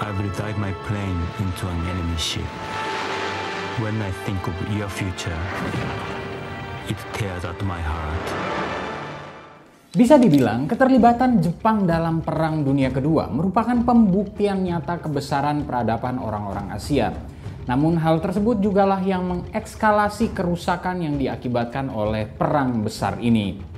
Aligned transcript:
I 0.00 0.08
will 0.16 0.32
dive 0.32 0.56
my 0.56 0.72
plane 0.88 1.20
into 1.44 1.68
an 1.68 1.76
enemy 1.84 2.16
ship. 2.16 2.48
When 3.84 4.00
I 4.00 4.08
think 4.24 4.40
of 4.48 4.56
your 4.72 4.88
future, 4.88 5.36
it 6.88 6.96
tears 7.12 7.44
at 7.44 7.60
my 7.60 7.84
heart. 7.84 8.24
Bisa 9.92 10.16
dibilang, 10.16 10.64
keterlibatan 10.64 11.44
Jepang 11.44 11.84
dalam 11.84 12.24
Perang 12.24 12.64
Dunia 12.64 12.88
Kedua 12.88 13.28
merupakan 13.28 13.76
pembuktian 13.84 14.64
nyata 14.64 15.04
kebesaran 15.04 15.68
peradaban 15.68 16.16
orang-orang 16.16 16.72
Asia. 16.72 17.12
Namun 17.68 18.00
hal 18.00 18.24
tersebut 18.24 18.56
jugalah 18.64 19.04
yang 19.04 19.28
mengekskalasi 19.28 20.32
kerusakan 20.32 21.04
yang 21.04 21.20
diakibatkan 21.20 21.92
oleh 21.92 22.24
perang 22.24 22.80
besar 22.80 23.20
ini. 23.20 23.69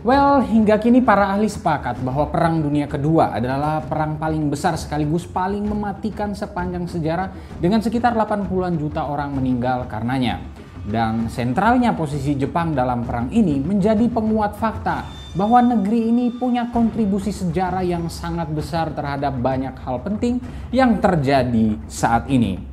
Well, 0.00 0.40
hingga 0.40 0.80
kini 0.80 1.04
para 1.04 1.28
ahli 1.28 1.44
sepakat 1.44 2.00
bahwa 2.00 2.32
Perang 2.32 2.64
Dunia 2.64 2.88
Kedua 2.88 3.36
adalah 3.36 3.84
perang 3.84 4.16
paling 4.16 4.48
besar 4.48 4.72
sekaligus 4.80 5.28
paling 5.28 5.60
mematikan 5.60 6.32
sepanjang 6.32 6.88
sejarah 6.88 7.28
dengan 7.60 7.84
sekitar 7.84 8.16
80-an 8.16 8.80
juta 8.80 9.04
orang 9.04 9.36
meninggal 9.36 9.84
karenanya. 9.92 10.40
Dan 10.88 11.28
sentralnya 11.28 11.92
posisi 11.92 12.32
Jepang 12.32 12.72
dalam 12.72 13.04
perang 13.04 13.28
ini 13.28 13.60
menjadi 13.60 14.08
penguat 14.08 14.56
fakta 14.56 15.04
bahwa 15.36 15.60
negeri 15.60 16.08
ini 16.08 16.32
punya 16.32 16.72
kontribusi 16.72 17.28
sejarah 17.28 17.84
yang 17.84 18.08
sangat 18.08 18.48
besar 18.56 18.96
terhadap 18.96 19.36
banyak 19.36 19.76
hal 19.84 20.00
penting 20.00 20.40
yang 20.72 20.96
terjadi 20.96 21.76
saat 21.92 22.24
ini. 22.32 22.69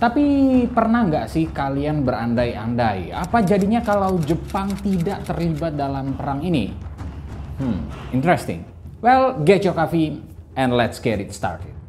Tapi 0.00 0.24
pernah 0.72 1.04
nggak 1.04 1.28
sih 1.28 1.52
kalian 1.52 2.00
berandai-andai 2.08 3.12
apa 3.12 3.44
jadinya 3.44 3.84
kalau 3.84 4.16
Jepang 4.24 4.72
tidak 4.80 5.28
terlibat 5.28 5.76
dalam 5.76 6.16
perang 6.16 6.40
ini? 6.40 6.72
Hmm, 7.60 7.84
interesting. 8.08 8.64
Well, 9.04 9.44
get 9.44 9.60
your 9.60 9.76
coffee 9.76 10.24
and 10.56 10.72
let's 10.72 10.96
get 11.04 11.20
it 11.20 11.36
started. 11.36 11.79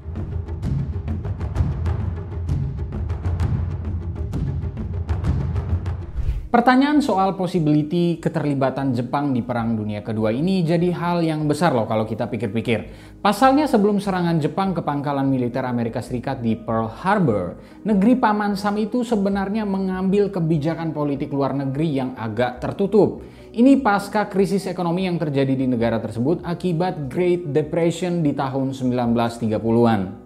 Pertanyaan 6.52 7.00
soal 7.00 7.40
possibility 7.40 8.20
keterlibatan 8.20 8.92
Jepang 8.92 9.32
di 9.32 9.40
Perang 9.40 9.72
Dunia 9.80 10.04
Kedua 10.04 10.36
ini 10.36 10.68
jadi 10.68 10.92
hal 10.92 11.24
yang 11.24 11.48
besar 11.48 11.72
loh 11.72 11.88
kalau 11.88 12.04
kita 12.04 12.28
pikir-pikir. 12.28 12.92
Pasalnya 13.24 13.72
sebelum 13.72 14.04
serangan 14.04 14.36
Jepang 14.36 14.76
ke 14.76 14.84
pangkalan 14.84 15.32
militer 15.32 15.64
Amerika 15.64 16.04
Serikat 16.04 16.44
di 16.44 16.60
Pearl 16.60 16.92
Harbor, 16.92 17.56
negeri 17.88 18.20
Paman 18.20 18.60
Sam 18.60 18.84
itu 18.84 19.00
sebenarnya 19.08 19.64
mengambil 19.64 20.28
kebijakan 20.28 20.92
politik 20.92 21.32
luar 21.32 21.56
negeri 21.56 22.04
yang 22.04 22.20
agak 22.20 22.60
tertutup. 22.60 23.24
Ini 23.56 23.80
pasca 23.80 24.28
krisis 24.28 24.68
ekonomi 24.68 25.08
yang 25.08 25.16
terjadi 25.16 25.56
di 25.56 25.72
negara 25.72 26.04
tersebut 26.04 26.44
akibat 26.44 27.08
Great 27.08 27.48
Depression 27.56 28.20
di 28.20 28.36
tahun 28.36 28.76
1930-an. 28.76 30.21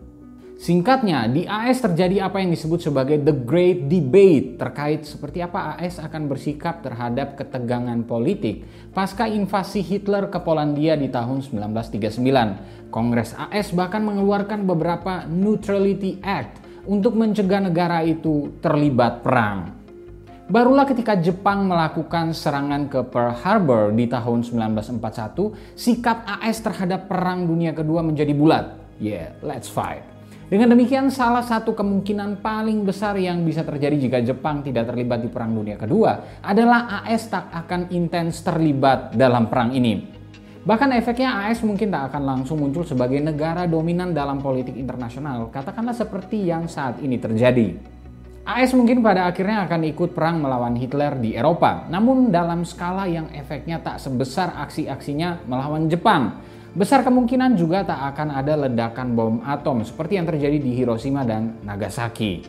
Singkatnya, 0.66 1.30
di 1.30 1.46
AS 1.46 1.78
terjadi 1.78 2.26
apa 2.26 2.42
yang 2.42 2.50
disebut 2.50 2.90
sebagai 2.90 3.22
the 3.22 3.38
great 3.38 3.86
debate 3.86 4.58
terkait 4.58 5.06
seperti 5.06 5.46
apa 5.46 5.78
AS 5.78 6.02
akan 6.02 6.26
bersikap 6.26 6.82
terhadap 6.82 7.38
ketegangan 7.38 8.02
politik 8.02 8.66
pasca 8.90 9.30
invasi 9.30 9.86
Hitler 9.86 10.26
ke 10.34 10.42
Polandia 10.42 10.98
di 10.98 11.06
tahun 11.14 11.46
1939. 11.46 12.90
Kongres 12.90 13.38
AS 13.38 13.78
bahkan 13.78 14.02
mengeluarkan 14.10 14.66
beberapa 14.66 15.30
Neutrality 15.30 16.18
Act 16.26 16.66
untuk 16.90 17.14
mencegah 17.14 17.62
negara 17.62 18.02
itu 18.02 18.58
terlibat 18.58 19.22
perang. 19.22 19.70
Barulah 20.50 20.90
ketika 20.90 21.14
Jepang 21.14 21.70
melakukan 21.70 22.34
serangan 22.34 22.90
ke 22.90 23.06
Pearl 23.06 23.38
Harbor 23.38 23.94
di 23.94 24.10
tahun 24.10 24.42
1941, 24.42 25.78
sikap 25.78 26.26
AS 26.26 26.58
terhadap 26.58 27.06
Perang 27.06 27.46
Dunia 27.46 27.70
Kedua 27.70 28.02
menjadi 28.02 28.34
bulat. 28.34 28.98
Yeah, 28.98 29.30
let's 29.46 29.70
fight. 29.70 30.15
Dengan 30.46 30.78
demikian, 30.78 31.10
salah 31.10 31.42
satu 31.42 31.74
kemungkinan 31.74 32.38
paling 32.46 32.86
besar 32.86 33.18
yang 33.18 33.42
bisa 33.42 33.66
terjadi 33.66 33.98
jika 33.98 34.18
Jepang 34.22 34.62
tidak 34.62 34.94
terlibat 34.94 35.26
di 35.26 35.30
Perang 35.34 35.50
Dunia 35.58 35.74
Kedua 35.74 36.38
adalah 36.46 37.02
AS 37.02 37.34
tak 37.34 37.50
akan 37.50 37.90
intens 37.90 38.46
terlibat 38.46 39.18
dalam 39.18 39.50
perang 39.50 39.74
ini. 39.74 40.06
Bahkan 40.62 40.94
efeknya 41.02 41.50
AS 41.50 41.66
mungkin 41.66 41.90
tak 41.90 42.14
akan 42.14 42.22
langsung 42.22 42.62
muncul 42.62 42.86
sebagai 42.86 43.18
negara 43.18 43.66
dominan 43.66 44.14
dalam 44.14 44.38
politik 44.38 44.78
internasional, 44.78 45.50
katakanlah 45.50 45.98
seperti 45.98 46.46
yang 46.46 46.70
saat 46.70 47.02
ini 47.02 47.18
terjadi. 47.18 47.74
AS 48.46 48.70
mungkin 48.78 49.02
pada 49.02 49.26
akhirnya 49.26 49.66
akan 49.66 49.82
ikut 49.98 50.14
perang 50.14 50.46
melawan 50.46 50.78
Hitler 50.78 51.18
di 51.18 51.34
Eropa, 51.34 51.90
namun 51.90 52.30
dalam 52.30 52.62
skala 52.62 53.10
yang 53.10 53.34
efeknya 53.34 53.82
tak 53.82 53.98
sebesar 53.98 54.54
aksi-aksinya 54.62 55.50
melawan 55.50 55.90
Jepang 55.90 56.38
Besar 56.76 57.08
kemungkinan 57.08 57.56
juga 57.56 57.88
tak 57.88 58.04
akan 58.12 58.36
ada 58.36 58.68
ledakan 58.68 59.16
bom 59.16 59.40
atom 59.48 59.88
seperti 59.88 60.20
yang 60.20 60.28
terjadi 60.28 60.60
di 60.60 60.76
Hiroshima 60.76 61.24
dan 61.24 61.56
Nagasaki. 61.64 62.44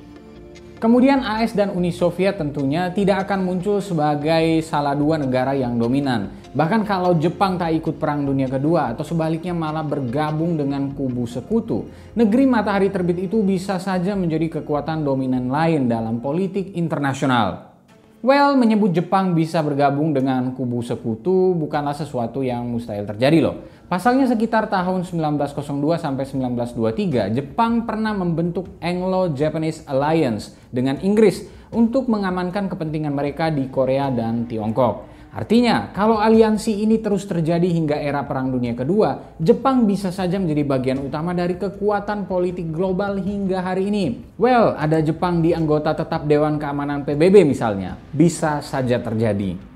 Kemudian 0.83 1.23
AS 1.23 1.55
dan 1.55 1.71
Uni 1.71 1.95
Soviet 1.95 2.35
tentunya 2.35 2.91
tidak 2.91 3.23
akan 3.23 3.47
muncul 3.47 3.79
sebagai 3.79 4.67
salah 4.67 4.99
dua 4.99 5.23
negara 5.23 5.55
yang 5.55 5.79
dominan. 5.79 6.35
Bahkan 6.51 6.83
kalau 6.83 7.15
Jepang 7.23 7.55
tak 7.55 7.79
ikut 7.79 8.03
Perang 8.03 8.27
Dunia 8.27 8.51
Kedua 8.51 8.99
atau 8.99 9.07
sebaliknya 9.07 9.55
malah 9.55 9.87
bergabung 9.87 10.59
dengan 10.59 10.91
kubu 10.91 11.31
sekutu, 11.31 11.87
negeri 12.19 12.51
matahari 12.51 12.91
terbit 12.91 13.31
itu 13.31 13.47
bisa 13.47 13.79
saja 13.79 14.19
menjadi 14.19 14.59
kekuatan 14.59 15.07
dominan 15.07 15.55
lain 15.55 15.87
dalam 15.87 16.19
politik 16.19 16.75
internasional. 16.75 17.79
Well, 18.27 18.59
menyebut 18.59 18.91
Jepang 18.91 19.39
bisa 19.39 19.63
bergabung 19.63 20.11
dengan 20.11 20.51
kubu 20.51 20.83
sekutu 20.83 21.55
bukanlah 21.55 21.95
sesuatu 21.95 22.43
yang 22.43 22.67
mustahil 22.67 23.07
terjadi 23.07 23.39
loh. 23.39 23.76
Pasalnya 23.87 24.27
sekitar 24.27 24.67
tahun 24.67 25.07
1902 25.07 25.63
sampai 26.03 26.27
1923, 26.27 27.31
Jepang 27.39 27.87
pernah 27.87 28.11
membentuk 28.11 28.67
Anglo-Japanese 28.83 29.87
Alliance 29.87 30.59
dengan 30.75 30.99
Inggris 31.07 31.47
untuk 31.71 32.11
mengamankan 32.11 32.67
kepentingan 32.67 33.15
mereka 33.15 33.47
di 33.47 33.71
Korea 33.71 34.11
dan 34.11 34.51
Tiongkok. 34.51 35.07
Artinya, 35.31 35.95
kalau 35.95 36.19
aliansi 36.19 36.83
ini 36.83 36.99
terus 36.99 37.31
terjadi 37.31 37.63
hingga 37.63 37.95
era 37.95 38.27
Perang 38.27 38.51
Dunia 38.51 38.75
Kedua, 38.75 39.39
Jepang 39.39 39.87
bisa 39.87 40.11
saja 40.11 40.35
menjadi 40.43 40.67
bagian 40.67 41.07
utama 41.07 41.31
dari 41.31 41.55
kekuatan 41.55 42.27
politik 42.27 42.75
global 42.75 43.23
hingga 43.23 43.63
hari 43.63 43.87
ini. 43.87 44.35
Well, 44.35 44.75
ada 44.75 44.99
Jepang 44.99 45.47
di 45.47 45.55
anggota 45.55 45.95
tetap 45.95 46.27
Dewan 46.27 46.59
Keamanan 46.59 47.07
PBB 47.07 47.47
misalnya, 47.47 47.95
bisa 48.11 48.59
saja 48.67 48.99
terjadi. 48.99 49.76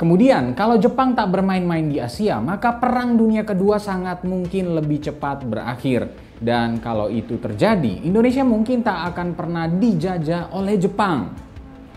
Kemudian, 0.00 0.56
kalau 0.56 0.80
Jepang 0.80 1.12
tak 1.12 1.28
bermain-main 1.28 1.84
di 1.84 2.00
Asia, 2.00 2.40
maka 2.40 2.72
Perang 2.72 3.20
Dunia 3.20 3.44
Kedua 3.44 3.76
sangat 3.76 4.24
mungkin 4.24 4.72
lebih 4.72 4.96
cepat 5.04 5.44
berakhir. 5.44 6.08
Dan 6.40 6.80
kalau 6.80 7.12
itu 7.12 7.36
terjadi, 7.36 8.08
Indonesia 8.08 8.40
mungkin 8.40 8.80
tak 8.80 9.12
akan 9.12 9.36
pernah 9.36 9.68
dijajah 9.68 10.56
oleh 10.56 10.80
Jepang. 10.80 11.36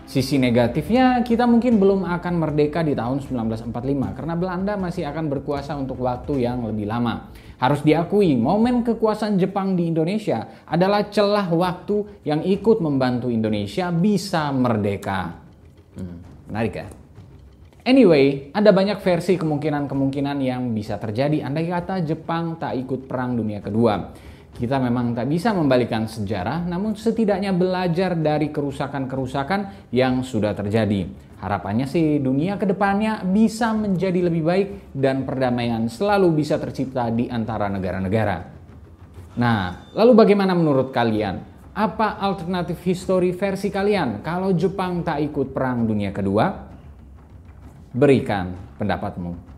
Sisi 0.04 0.36
negatifnya, 0.36 1.24
kita 1.24 1.48
mungkin 1.48 1.80
belum 1.80 2.04
akan 2.04 2.44
merdeka 2.44 2.84
di 2.84 2.92
tahun 2.92 3.24
1945 3.24 3.72
karena 4.12 4.36
Belanda 4.36 4.76
masih 4.76 5.08
akan 5.08 5.24
berkuasa 5.32 5.72
untuk 5.72 6.04
waktu 6.04 6.44
yang 6.44 6.60
lebih 6.60 6.84
lama. 6.84 7.32
Harus 7.56 7.80
diakui, 7.80 8.36
momen 8.36 8.84
kekuasaan 8.84 9.40
Jepang 9.40 9.80
di 9.80 9.88
Indonesia 9.88 10.60
adalah 10.68 11.08
celah 11.08 11.48
waktu 11.48 12.20
yang 12.28 12.44
ikut 12.44 12.84
membantu 12.84 13.32
Indonesia 13.32 13.88
bisa 13.88 14.52
merdeka. 14.52 15.40
Hmm, 15.96 16.20
menarik 16.52 16.76
ya? 16.76 17.03
Anyway, 17.84 18.48
ada 18.56 18.72
banyak 18.72 18.96
versi 19.04 19.36
kemungkinan-kemungkinan 19.36 20.40
yang 20.40 20.72
bisa 20.72 20.96
terjadi 20.96 21.44
andai 21.44 21.68
kata 21.68 22.00
Jepang 22.00 22.56
tak 22.56 22.80
ikut 22.80 23.04
Perang 23.04 23.36
Dunia 23.36 23.60
Kedua. 23.60 24.08
Kita 24.56 24.80
memang 24.80 25.12
tak 25.12 25.28
bisa 25.28 25.52
membalikan 25.52 26.08
sejarah, 26.08 26.64
namun 26.64 26.96
setidaknya 26.96 27.52
belajar 27.52 28.16
dari 28.16 28.48
kerusakan-kerusakan 28.48 29.92
yang 29.92 30.24
sudah 30.24 30.56
terjadi. 30.56 31.12
Harapannya 31.44 31.84
sih 31.84 32.24
dunia 32.24 32.56
ke 32.56 32.64
depannya 32.64 33.20
bisa 33.20 33.76
menjadi 33.76 34.32
lebih 34.32 34.42
baik 34.48 34.68
dan 34.96 35.28
perdamaian 35.28 35.84
selalu 35.84 36.40
bisa 36.40 36.56
tercipta 36.56 37.12
di 37.12 37.28
antara 37.28 37.68
negara-negara. 37.68 38.48
Nah, 39.36 39.92
lalu 39.92 40.24
bagaimana 40.24 40.56
menurut 40.56 40.88
kalian? 40.88 41.36
Apa 41.76 42.16
alternatif 42.16 42.80
histori 42.88 43.36
versi 43.36 43.68
kalian 43.68 44.24
kalau 44.24 44.56
Jepang 44.56 45.04
tak 45.04 45.20
ikut 45.20 45.52
Perang 45.52 45.84
Dunia 45.84 46.08
Kedua? 46.16 46.72
Berikan 47.94 48.58
pendapatmu. 48.74 49.53